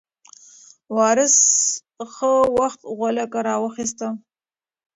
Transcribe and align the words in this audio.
وارث 0.95 1.35
څه 2.15 2.29
وخت 2.59 2.79
غولکه 2.97 3.39
راواخیسته؟ 3.47 4.07